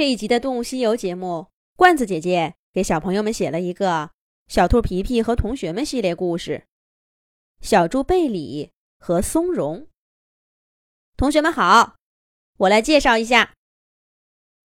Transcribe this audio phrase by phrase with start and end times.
[0.00, 4.04] 这一集的《动物西游》节目，罐子姐姐给小朋友们写了一个
[4.48, 6.64] 《小兔皮皮和同学们》系列故事，
[7.68, 9.80] 《小猪贝里和松茸》。
[11.18, 11.96] 同学们好，
[12.56, 13.52] 我来介绍一下，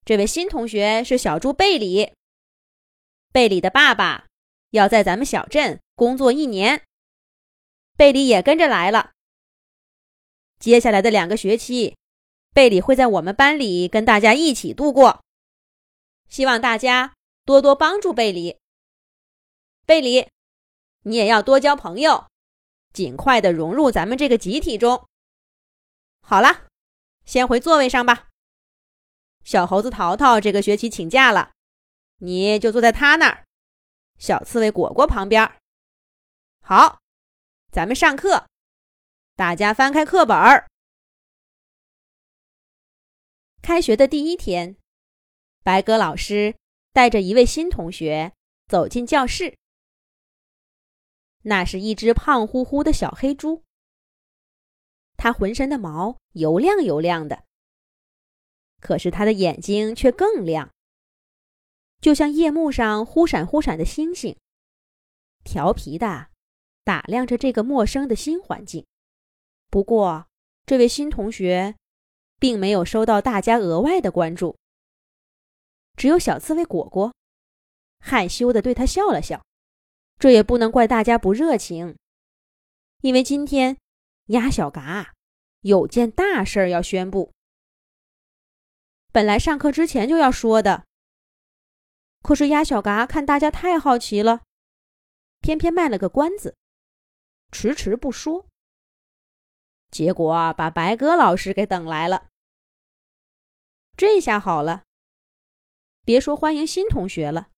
[0.06, 2.14] 这位新同学是小猪贝里。
[3.34, 4.28] 贝里的爸爸
[4.70, 6.84] 要在咱们小镇工作一年，
[7.98, 9.12] 贝里也跟着来了。
[10.60, 11.98] 接下来的两个学期，
[12.54, 15.25] 贝里会在我们班里跟大家一起度过。
[16.28, 17.14] 希望大家
[17.46, 18.60] 多多帮助贝里。
[19.86, 20.30] 贝里，
[21.04, 22.28] 你也要多交朋友，
[22.92, 25.08] 尽快的融入咱们这个集体中。
[26.22, 26.68] 好了，
[27.26, 28.30] 先回座位上吧。
[29.44, 31.52] 小猴子淘淘这个学期请假了，
[32.18, 33.46] 你就坐在他那儿。
[34.18, 35.60] 小刺猬果果旁边。
[36.62, 37.00] 好，
[37.72, 38.48] 咱们上课。
[39.36, 40.68] 大家翻开课本儿。
[43.62, 44.78] 开学的第一天。
[45.66, 46.56] 白鸽老师
[46.94, 48.34] 带着一位新同学
[48.68, 49.58] 走进教室。
[51.42, 53.64] 那是一只胖乎乎的小黑猪。
[55.18, 57.46] 它浑身的毛油亮油亮的，
[58.80, 60.72] 可是它的眼睛却更亮，
[62.00, 64.38] 就像夜幕上忽闪忽闪的星星，
[65.44, 66.28] 调皮的
[66.84, 68.86] 打量着这个陌生的新环境。
[69.72, 70.28] 不过，
[70.68, 71.76] 这位新同学
[72.40, 74.56] 并没有收到大家额外的关注。
[75.96, 77.14] 只有小刺猬果果
[78.00, 79.44] 害羞的对他笑了笑，
[80.18, 81.98] 这也不能怪大家不热情，
[83.02, 83.78] 因为今天
[84.28, 85.14] 鸭小嘎
[85.62, 87.32] 有件大事儿要宣布。
[89.12, 90.86] 本来上课之前就要说的，
[92.22, 94.44] 可是鸭小嘎看大家太好奇了，
[95.42, 96.56] 偏偏卖了个关子，
[97.52, 98.46] 迟迟不说。
[99.92, 102.28] 结果把白鸽老师给等来了。
[103.96, 104.85] 这下好了。
[106.06, 107.50] 别说欢迎新同学了，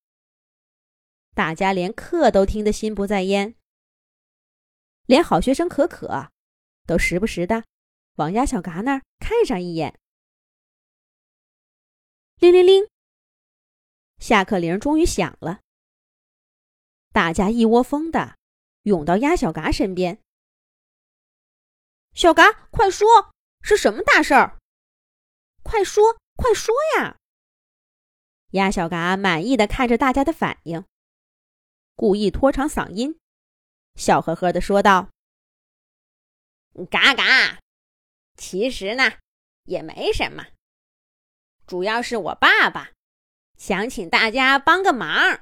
[1.35, 3.55] 大家连课都听得心不在焉，
[5.05, 6.31] 连好学生可可
[6.85, 7.65] 都时不时的
[8.15, 9.99] 往鸭小嘎那儿看上一眼。
[12.37, 12.87] 铃铃铃，
[14.17, 15.59] 下课铃终于响了，
[17.11, 18.37] 大家一窝蜂的
[18.83, 20.21] 涌到鸭小嘎身边。
[22.13, 23.05] 小嘎，快说，
[23.61, 24.57] 是什么大事儿？
[25.63, 27.16] 快说，快说呀！
[28.57, 30.83] 鸭小嘎满意的看着大家的反应，
[31.95, 33.17] 故意拖长嗓音，
[33.95, 35.09] 笑呵呵的说道
[36.91, 37.59] ：“嘎嘎，
[38.35, 39.13] 其实呢，
[39.63, 40.47] 也没什么，
[41.65, 42.91] 主要是我爸爸
[43.57, 45.41] 想请大家帮个忙。”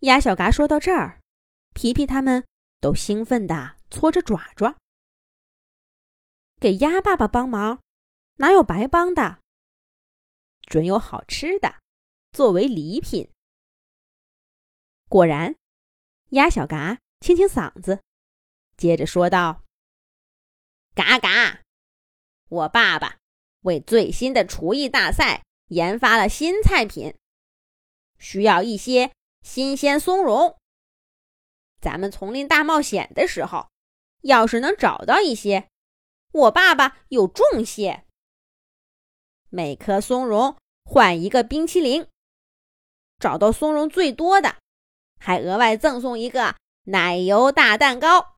[0.00, 1.20] 鸭小嘎说到这儿，
[1.74, 2.44] 皮皮他们
[2.80, 4.76] 都兴奋的搓着爪爪，
[6.60, 7.80] 给鸭爸爸帮忙，
[8.36, 9.41] 哪有白帮的？
[10.72, 11.80] 准有好吃的
[12.32, 13.30] 作为礼品。
[15.06, 15.54] 果然，
[16.30, 18.02] 鸭小嘎清清嗓子，
[18.78, 19.64] 接着说道
[20.96, 21.60] ：“嘎嘎，
[22.48, 23.18] 我爸爸
[23.64, 27.14] 为最新的厨艺大赛研发了新菜品，
[28.18, 29.12] 需要一些
[29.42, 30.58] 新鲜松茸。
[31.82, 33.68] 咱们丛林大冒险的时候，
[34.22, 35.68] 要是能找到一些，
[36.32, 38.06] 我爸爸有重谢。
[39.50, 42.06] 每颗松茸。”换一个冰淇淋，
[43.18, 44.56] 找到松茸最多的，
[45.18, 48.36] 还额外赠送一个奶油大蛋糕。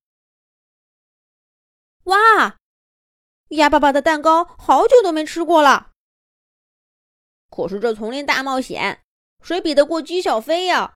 [2.04, 2.58] 哇，
[3.48, 5.92] 鸭爸爸的蛋糕好久都没吃过了。
[7.50, 9.02] 可是这丛林大冒险，
[9.42, 10.94] 谁比得过鸡小飞呀？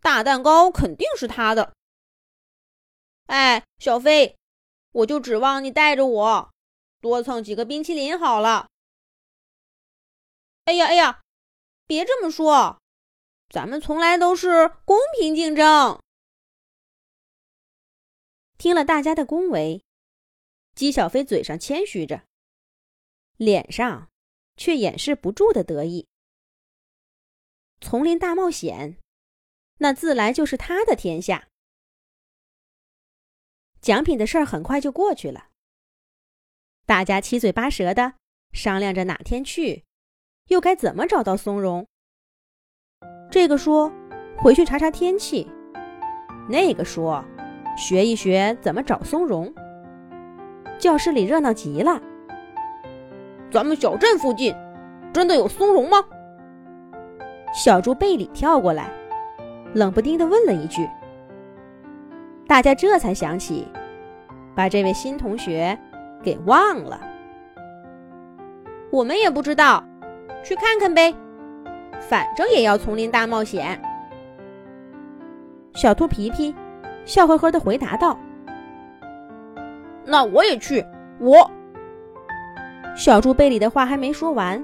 [0.00, 1.74] 大蛋糕肯定是他的。
[3.26, 4.36] 哎，小飞，
[4.92, 6.50] 我就指望你带着我
[7.00, 8.68] 多蹭几个冰淇淋好了。
[10.64, 11.22] 哎呀哎呀，
[11.86, 12.80] 别这么说，
[13.48, 16.00] 咱们从来都是公平竞争。
[18.56, 19.82] 听了大家的恭维，
[20.74, 22.24] 姬小飞嘴上谦虚着，
[23.36, 24.10] 脸上
[24.56, 26.06] 却掩饰不住的得意。
[27.80, 28.98] 丛林大冒险，
[29.78, 31.48] 那自来就是他的天下。
[33.80, 35.48] 奖品的事儿很快就过去了，
[36.84, 38.16] 大家七嘴八舌的
[38.52, 39.86] 商量着哪天去。
[40.50, 41.86] 又该怎么找到松茸？
[43.30, 43.90] 这个说
[44.36, 45.48] 回去查查天气，
[46.48, 47.24] 那个说
[47.76, 49.54] 学一学怎么找松茸。
[50.76, 52.02] 教室里热闹极了。
[53.48, 54.52] 咱们小镇附近
[55.12, 56.04] 真的有松茸吗？
[57.54, 58.90] 小猪贝里跳过来，
[59.72, 60.88] 冷不丁地问了一句。
[62.48, 63.68] 大家这才想起，
[64.56, 65.78] 把这位新同学
[66.24, 67.00] 给忘了。
[68.90, 69.84] 我们也不知道，
[70.44, 71.14] 去看看呗，
[72.00, 73.80] 反正也要丛林大冒险。
[75.74, 76.54] 小兔皮皮
[77.04, 78.18] 笑呵呵的回答道
[80.04, 80.84] ：“那我也去。”
[81.20, 81.50] 我
[82.96, 84.62] 小猪贝里的话还没说完，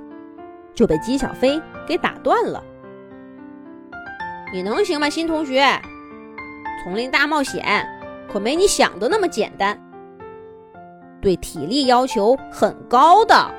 [0.74, 2.62] 就被姬小飞给打断了。
[4.52, 5.62] 你能行吗，新同学？
[6.82, 7.86] 丛林大冒险
[8.30, 9.78] 可没你想的那么简单，
[11.20, 13.50] 对体力要求很高的。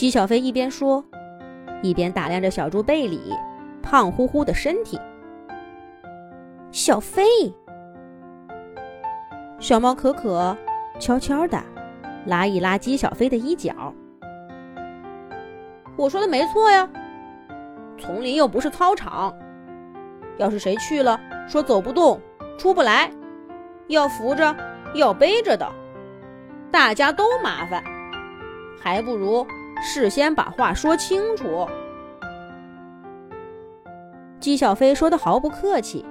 [0.00, 1.04] 姬小飞一边说，
[1.82, 3.36] 一边打量着小猪贝里
[3.82, 4.98] 胖乎乎的身体。
[6.72, 7.22] 小飞。
[9.58, 10.56] 小猫可可
[10.98, 11.62] 悄悄的
[12.24, 13.92] 拉一拉姬小飞的衣角。
[15.98, 16.88] 我说的没错呀，
[17.98, 19.36] 丛林又不是操场，
[20.38, 22.18] 要是谁去了说走不动、
[22.56, 23.12] 出不来，
[23.88, 24.56] 要扶着、
[24.94, 25.70] 要背着的，
[26.70, 27.84] 大家都麻烦，
[28.80, 29.46] 还不如
[29.82, 31.66] 事先把话说清楚。
[34.38, 36.04] 姬小飞说的毫不客气，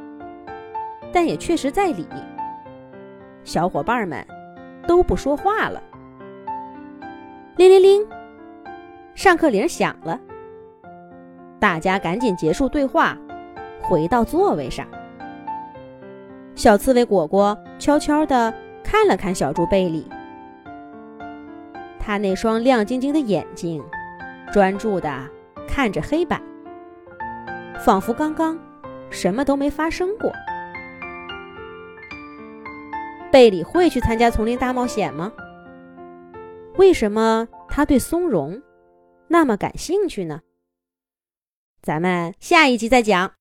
[1.12, 2.08] 但也确实在理。
[3.44, 4.26] 小伙伴们
[4.88, 5.82] 都不说话了。
[7.56, 8.08] 铃铃铃，
[9.16, 10.20] 上课铃响了。
[11.60, 13.18] 大家赶紧结束对话，
[13.82, 14.88] 回到座位上。
[16.56, 20.08] 小刺猬果果悄悄地看了看小猪贝里，
[22.10, 23.80] 他那双亮晶晶的眼睛
[24.52, 25.30] 专注地
[25.68, 26.42] 看着黑板，
[27.86, 28.58] 仿佛刚刚
[29.12, 30.34] 什么都没发生过。
[33.32, 35.32] 贝里会去参加丛林大冒险吗？
[36.78, 38.60] 为什么他对松茸
[39.28, 40.42] 那么感兴趣呢？
[41.84, 43.34] 咱们下一集再讲。